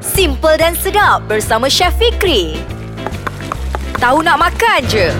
[0.00, 2.56] Simple dan sedap bersama Chef Fikri.
[4.00, 5.12] Tahu nak makan je.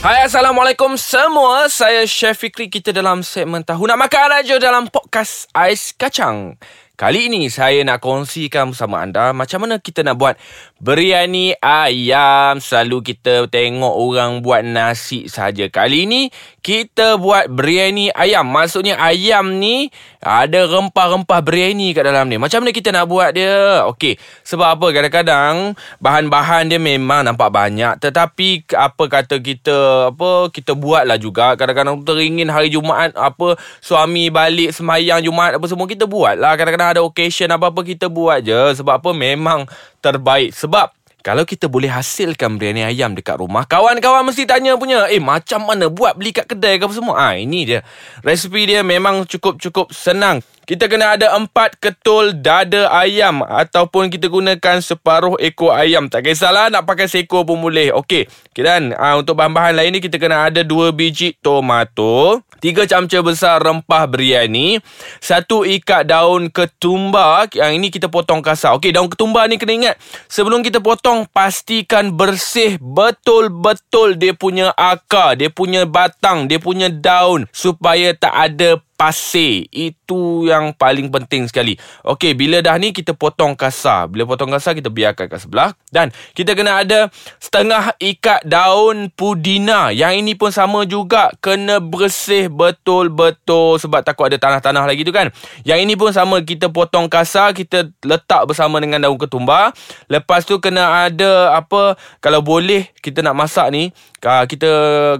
[0.00, 5.44] Hai Assalamualaikum semua Saya Chef Fikri Kita dalam segmen Tahu Nak Makan Aja Dalam podcast
[5.52, 6.56] Ais Kacang
[6.96, 10.40] Kali ini saya nak kongsikan bersama anda macam mana kita nak buat
[10.80, 12.58] biryani ayam.
[12.58, 15.68] Selalu kita tengok orang buat nasi saja.
[15.68, 16.32] Kali ini
[16.64, 18.48] kita buat biryani ayam.
[18.48, 19.92] Maksudnya ayam ni
[20.24, 22.40] ada rempah-rempah biryani kat dalam ni.
[22.40, 23.84] Macam mana kita nak buat dia?
[23.92, 30.72] Okey, sebab apa kadang-kadang bahan-bahan dia memang nampak banyak tetapi apa kata kita apa kita
[30.72, 31.56] buatlah juga.
[31.56, 36.56] Kadang-kadang teringin hari Jumaat apa suami balik semayang Jumaat apa semua kita buatlah.
[36.56, 39.68] Kadang-kadang ada occasion apa-apa kita buat je Sebab apa memang
[40.00, 40.56] terbaik.
[40.56, 45.68] Sebab kalau kita boleh hasilkan biryani ayam dekat rumah Kawan-kawan mesti tanya punya Eh macam
[45.68, 47.14] mana buat beli kat kedai ke apa semua?
[47.20, 47.80] Ah Ini dia.
[48.24, 54.78] Resipi dia memang cukup-cukup senang kita kena ada empat ketul dada ayam ataupun kita gunakan
[54.78, 56.06] separuh ekor ayam.
[56.06, 57.90] Tak kisahlah nak pakai seekor pun boleh.
[57.90, 58.28] Okey.
[58.50, 63.18] Okay, dan uh, untuk bahan-bahan lain ni kita kena ada dua biji tomato, tiga camca
[63.24, 64.78] besar rempah biryani,
[65.18, 67.50] satu ikat daun ketumbar.
[67.50, 68.76] Yang ini kita potong kasar.
[68.76, 69.94] Okey, daun ketumbar ni kena ingat.
[70.30, 77.48] Sebelum kita potong, pastikan bersih betul-betul dia punya akar, dia punya batang, dia punya daun
[77.50, 79.64] supaya tak ada pasir.
[79.72, 81.80] Itu yang paling penting sekali.
[82.04, 84.12] Okey, bila dah ni kita potong kasar.
[84.12, 87.08] Bila potong kasar kita biarkan kat sebelah dan kita kena ada
[87.40, 89.88] setengah ikat daun pudina.
[89.88, 95.32] Yang ini pun sama juga kena bersih betul-betul sebab takut ada tanah-tanah lagi tu kan.
[95.64, 99.72] Yang ini pun sama kita potong kasar, kita letak bersama dengan daun ketumbar.
[100.12, 104.68] Lepas tu kena ada apa kalau boleh kita nak masak ni, kita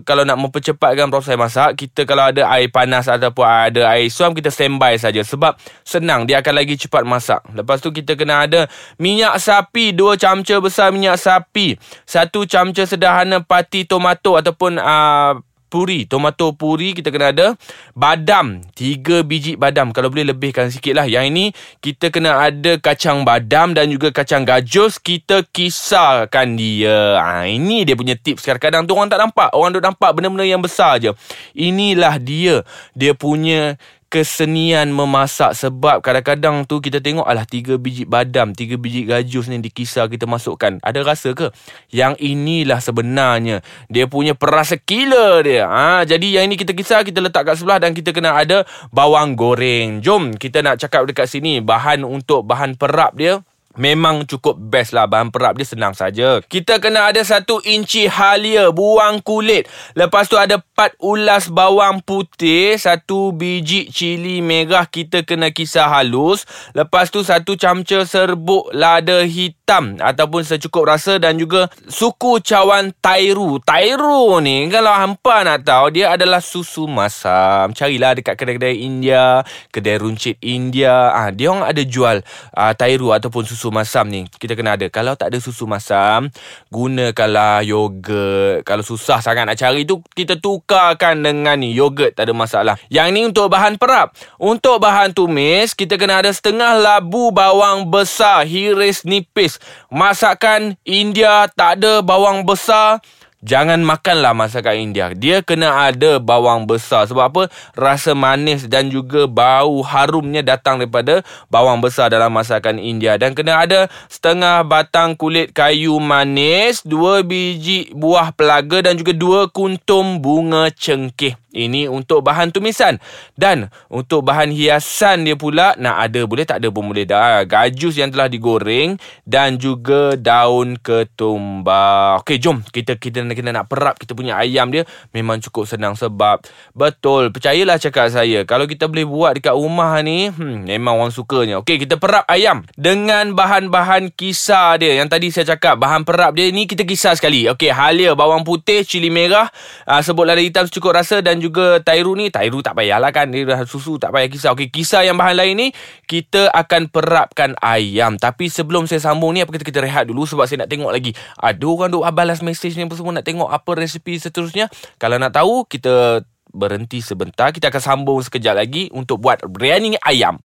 [0.05, 4.34] kalau nak mempercepatkan proses masak, kita kalau ada air panas ataupun air ada air suam
[4.34, 5.54] kita standby saja sebab
[5.86, 7.40] senang dia akan lagi cepat masak.
[7.54, 8.66] Lepas tu kita kena ada
[8.98, 15.38] minyak sapi dua camca besar minyak sapi, satu camca sederhana pati tomato ataupun uh,
[15.70, 17.47] puri Tomato puri kita kena ada
[17.94, 21.06] Badam Tiga biji badam Kalau boleh lebihkan sikit lah.
[21.06, 21.44] Yang ini
[21.78, 27.22] Kita kena ada kacang badam Dan juga kacang gajus Kita kisarkan dia.
[27.22, 28.42] Ha, Ini dia punya tips.
[28.42, 31.14] Kadang-kadang tu orang tak nampak Orang duk nampak benda-benda yang besar je.
[31.54, 32.66] Inilah dia.
[32.97, 33.78] Dia punya
[34.10, 39.62] kesenian memasak sebab kadang-kadang tu kita tengok alah tiga biji badam, tiga biji gajus ni
[39.62, 40.82] dikisar kita masukkan.
[40.82, 41.54] Ada rasa ke?
[41.94, 45.71] Yang inilah sebenarnya dia punya perasa killer dia.
[45.71, 49.38] Ha, jadi yang ini kita kisar, kita letak kat sebelah dan kita kena ada bawang
[49.38, 50.03] goreng.
[50.03, 53.38] Jom kita nak cakap dekat sini bahan untuk bahan perap dia.
[53.78, 56.42] Memang cukup best lah Bahan perap dia senang saja.
[56.42, 59.70] Kita kena ada satu inci halia Buang kulit.
[59.94, 66.50] Lepas tu ada empat ulas bawang putih Satu biji cili merah Kita kena kisar halus.
[66.75, 73.62] Lepas tu satu camca serbuk lada hitam Ataupun secukup rasa Dan juga suku cawan tairu.
[73.62, 77.70] Tairu ni Kalau hampa nak tahu Dia adalah susu masam.
[77.70, 81.14] Carilah dekat kedai-kedai India Kedai runcit India.
[81.14, 82.19] Ah, Dia orang ada jual
[82.59, 84.88] uh, tairu Ataupun susu susu masam ni kita kena ada.
[84.88, 86.32] Kalau tak ada susu masam,
[86.72, 88.65] gunakanlah yogurt.
[88.65, 92.81] Kalau susah sangat nak cari tu, kita tukarkan dengan ni yogurt, tak ada masalah.
[92.88, 94.16] Yang ni untuk bahan perap.
[94.41, 99.60] Untuk bahan tumis, kita kena ada setengah labu bawang besar, hiris nipis.
[99.92, 103.04] Masakan India tak ada bawang besar,
[103.41, 105.17] Jangan makanlah masakan India.
[105.17, 107.09] Dia kena ada bawang besar.
[107.09, 107.43] Sebab apa?
[107.73, 113.17] Rasa manis dan juga bau harumnya datang daripada bawang besar dalam masakan India.
[113.17, 119.49] Dan kena ada setengah batang kulit kayu manis, dua biji buah pelaga dan juga dua
[119.49, 121.33] kuntum bunga cengkeh.
[121.51, 123.03] Ini untuk bahan tumisan
[123.34, 127.99] Dan untuk bahan hiasan dia pula Nak ada boleh tak ada pun boleh dah Gajus
[127.99, 128.95] yang telah digoreng
[129.27, 134.88] Dan juga daun ketumbar Okey jom kita kita kita nak perap kita punya ayam dia
[135.10, 136.42] Memang cukup senang sebab.
[136.72, 141.60] Betul percayalah cakap saya Kalau kita boleh buat dekat rumah ni hmm, Memang orang sukanya.
[141.62, 144.97] Okey kita perap ayam Dengan bahan-bahan kisar dia.
[144.98, 147.47] Yang tadi saya cakap Bahan perap dia ni kita kisar sekali.
[147.50, 149.50] Okey halia bawang putih Cili merah
[149.86, 152.30] uh, Sebut lada hitam secukup rasa Dan juga Tairu ni.
[152.30, 155.54] Tairu tak payahlah kan Dia dah susu tak payah kisah Okey kisah yang bahan lain
[155.56, 155.68] ni
[156.06, 158.16] Kita akan perapkan ayam.
[158.16, 161.12] Tapi sebelum saya sambung ni Apa kita kita rehat dulu Sebab saya nak tengok lagi?
[161.38, 165.37] Ada orang duk balas mesej ni Apa semua nak tengok Apa resepi seterusnya Kalau nak
[165.37, 166.21] tahu Kita
[166.51, 170.41] berhenti sebentar Kita akan sambung sekejap lagi Untuk buat biryani ayam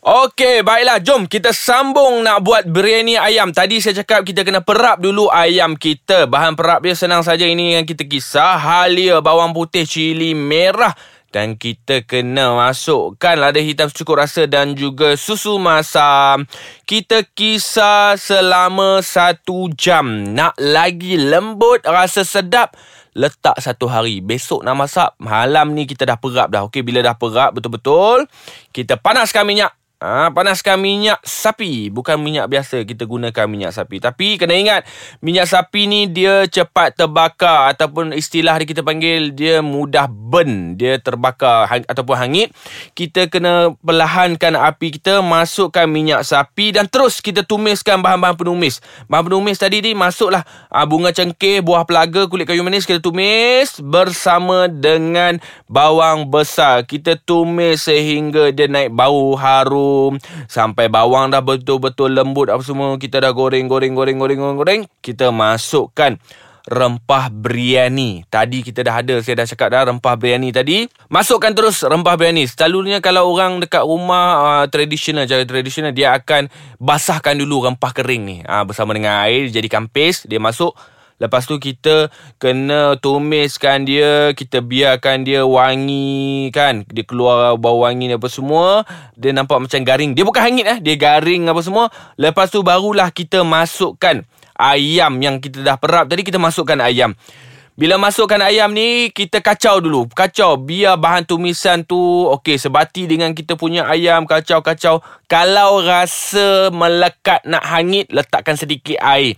[0.00, 0.96] Okey, baiklah.
[1.04, 3.52] Jom kita sambung nak buat biryani ayam.
[3.52, 6.24] Tadi saya cakap kita kena perap dulu ayam kita.
[6.24, 7.44] Bahan perap dia senang saja.
[7.44, 8.56] Ini yang kita kisah.
[8.56, 10.96] Halia, bawang putih, cili merah
[11.30, 16.42] Dan kita kena masukkan lada hitam cukup rasa dan juga susu masam.
[16.84, 20.34] Kita kisar selama satu jam.
[20.34, 22.74] Nak lagi lembut, rasa sedap,
[23.14, 24.18] letak satu hari.
[24.18, 26.66] Besok nak masak, malam ni kita dah perap dah.
[26.66, 28.26] Okey, bila dah perap betul-betul,
[28.74, 29.79] kita panaskan minyak.
[30.00, 31.92] Ha, panaskan minyak sapi.
[31.92, 34.00] Bukan minyak biasa Kita gunakan minyak sapi.
[34.00, 34.88] Tapi kena ingat
[35.20, 37.76] Minyak sapi ni Dia cepat terbakar.
[37.76, 40.80] Ataupun istilah dia kita panggil Dia mudah burn.
[40.80, 42.48] Dia terbakar hang, Ataupun hangit.
[42.96, 48.80] Kita kena Perlahankan api kita Masukkan minyak sapi Dan terus kita tumiskan Bahan-bahan penumis.
[49.04, 53.76] Bahan penumis tadi ni Masuklah ha, Bunga cengkeh Buah pelaga Kulit kayu manis Kita tumis
[53.84, 55.36] Bersama dengan
[55.68, 56.88] Bawang besar.
[56.88, 59.89] Kita tumis Sehingga dia naik bau harum
[60.50, 64.80] sampai bawang dah betul-betul lembut apa semua kita dah goreng goreng goreng goreng goreng goreng
[65.00, 66.18] kita masukkan
[66.68, 68.26] rempah biryani.
[68.28, 70.84] Tadi kita dah ada, saya dah cakap dah rempah biryani tadi.
[71.08, 72.44] Masukkan terus rempah biryani.
[72.46, 78.22] Selalunya kalau orang dekat rumah uh, tradisional, cara tradisional, dia akan basahkan dulu rempah kering
[78.22, 78.36] ni.
[78.44, 80.76] Uh, bersama dengan air, jadikan paste, dia masuk.
[81.20, 82.08] Lepas tu kita
[82.40, 86.88] kena tumiskan dia, kita biarkan dia wangi kan.
[86.88, 88.88] Dia keluar bau wangi apa semua.
[89.20, 90.16] Dia nampak macam garing.
[90.16, 91.92] Dia bukan hangit eh, dia garing apa semua.
[92.16, 94.24] Lepas tu barulah kita masukkan
[94.56, 97.12] ayam yang kita dah perap tadi kita masukkan ayam.
[97.76, 100.08] Bila masukkan ayam ni kita kacau dulu.
[100.16, 102.00] Kacau biar bahan tumisan tu
[102.40, 105.04] okey sebati dengan kita punya ayam kacau-kacau.
[105.28, 109.36] Kalau rasa melekat nak hangit letakkan sedikit air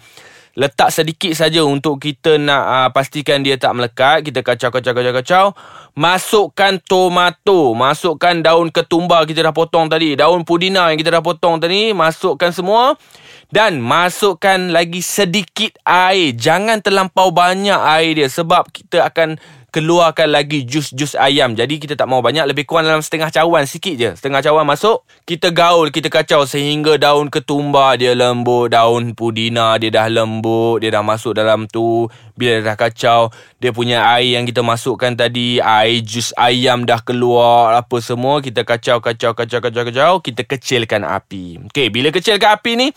[0.52, 4.24] letak sedikit saja untuk kita nak uh, pastikan dia tak melekat.
[4.24, 5.56] Kita kacau-kacau-kacau-kacau.
[5.96, 7.72] Masukkan tomato.
[7.72, 10.12] Masukkan daun ketumbar kita dah potong tadi.
[10.16, 11.96] Daun pudina yang kita dah potong tadi.
[11.96, 12.96] Masukkan semua.
[13.52, 16.32] Dan masukkan lagi sedikit air.
[16.32, 18.28] Jangan terlampau banyak air dia.
[18.28, 19.36] Sebab kita akan
[19.72, 21.56] keluarkan lagi jus-jus ayam.
[21.56, 24.10] Jadi kita tak mau banyak, lebih kurang dalam setengah cawan sikit je.
[24.12, 29.88] Setengah cawan masuk, kita gaul, kita kacau sehingga daun ketumbar dia lembut, daun pudina dia
[29.88, 32.12] dah lembut, dia dah masuk dalam tu.
[32.36, 37.72] Bila dah kacau, dia punya air yang kita masukkan tadi, air jus ayam dah keluar,
[37.72, 41.72] apa semua, kita kacau, kacau, kacau, kacau, kacau, kita kecilkan api.
[41.72, 42.88] Okey, bila kecilkan api ni,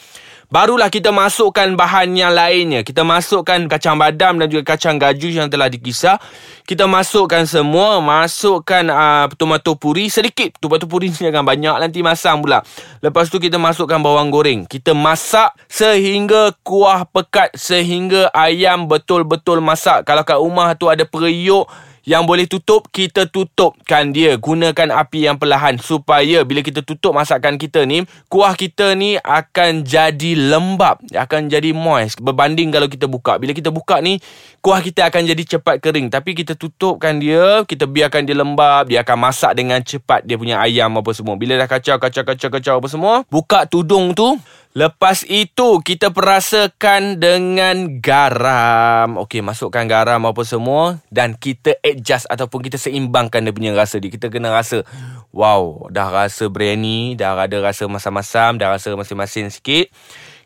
[0.50, 2.86] Barulah kita masukkan bahan yang lainnya.
[2.86, 6.22] Kita masukkan kacang badam dan juga kacang gajus yang telah dikisar.
[6.66, 7.98] Kita masukkan semua.
[8.02, 10.54] Masukkan uh, tomato puri sedikit.
[10.62, 12.62] Tomato puri ni jangan banyak nanti masam pula.
[13.02, 14.70] Lepas tu kita masukkan bawang goreng.
[14.70, 17.54] Kita masak sehingga kuah pekat.
[17.58, 20.06] Sehingga ayam betul-betul masak.
[20.06, 21.66] Kalau kat rumah tu ada periuk
[22.06, 24.38] yang boleh tutup kita tutupkan dia.
[24.38, 29.82] Gunakan api yang perlahan supaya bila kita tutup masakan kita ni kuah kita ni akan
[29.82, 32.22] jadi lembap akan jadi moist.
[32.22, 33.42] Berbanding kalau kita buka.
[33.42, 34.22] Bila kita buka ni
[34.62, 36.14] kuah kita akan jadi cepat kering.
[36.14, 40.22] Tapi kita tutupkan dia kita biarkan dia lembap dia akan masak dengan cepat.
[40.24, 41.34] Dia punya ayam apa semua.
[41.36, 44.38] Bila dah kacau kacau kacau kacau apa semua buka tudung tu
[44.76, 49.16] Lepas itu kita perasakan dengan garam.
[49.24, 54.12] Okey, masukkan garam apa semua dan kita adjust ataupun kita seimbangkan dia punya rasa dia.
[54.12, 54.84] Kita kena rasa
[55.32, 59.88] wow, dah rasa biryani, dah ada rasa masam-masam, dah rasa masin-masin sikit.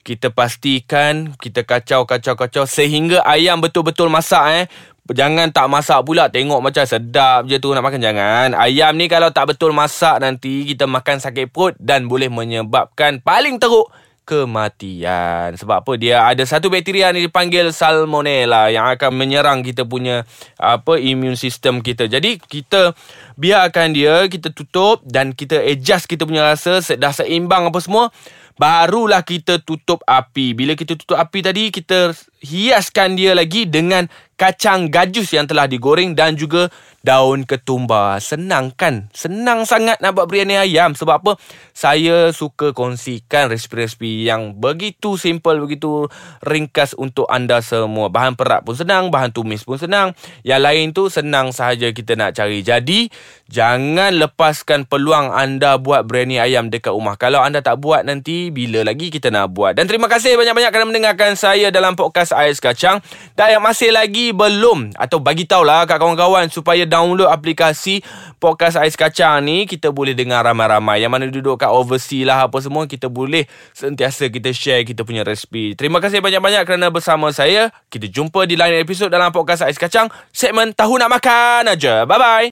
[0.06, 4.66] Kita pastikan kita kacau-kacau-kacau sehingga ayam betul-betul masak eh.
[5.10, 9.34] Jangan tak masak pula Tengok macam sedap je tu Nak makan jangan Ayam ni kalau
[9.34, 13.90] tak betul masak nanti Kita makan sakit perut Dan boleh menyebabkan Paling teruk
[14.30, 15.58] kematian.
[15.58, 15.98] Sebab apa?
[15.98, 20.30] Dia ada satu bakteria ni dipanggil salmonella yang akan menyerang kita punya
[20.62, 22.06] apa immune system kita.
[22.06, 22.94] Jadi kita
[23.34, 28.14] biarkan dia, kita tutup dan kita adjust kita punya rasa dah seimbang apa semua.
[28.60, 30.52] Barulah kita tutup api.
[30.54, 32.12] Bila kita tutup api tadi, kita
[32.44, 34.06] hiaskan dia lagi dengan
[34.40, 36.72] kacang gajus yang telah digoreng dan juga
[37.04, 38.20] daun ketumbar.
[38.20, 39.08] Senang kan?
[39.16, 40.96] Senang sangat nak buat biryani ayam.
[40.96, 41.32] Sebab apa?
[41.72, 46.12] Saya suka kongsikan resipi-resipi yang begitu simple, begitu
[46.44, 48.12] ringkas untuk anda semua.
[48.12, 50.12] Bahan perak pun senang, bahan tumis pun senang.
[50.44, 52.64] Yang lain tu senang sahaja kita nak cari.
[52.64, 53.08] Jadi,
[53.48, 57.16] jangan lepaskan peluang anda buat biryani ayam dekat rumah.
[57.16, 59.76] Kalau anda tak buat nanti, bila lagi kita nak buat.
[59.76, 63.00] Dan terima kasih banyak-banyak kerana mendengarkan saya dalam podcast Ais Kacang.
[63.40, 68.02] Dan yang masih lagi belum atau bagi tahulah kat kawan-kawan supaya download aplikasi
[68.40, 72.58] podcast Ais Kacang ni kita boleh dengar ramai-ramai yang mana duduk kat overseas lah apa
[72.64, 73.46] semua kita boleh
[73.76, 75.76] sentiasa kita share kita punya resipi.
[75.76, 77.70] Terima kasih banyak-banyak kerana bersama saya.
[77.92, 82.08] Kita jumpa di lain episod dalam podcast Ais Kacang segmen tahu nak makan aja.
[82.08, 82.48] Bye bye.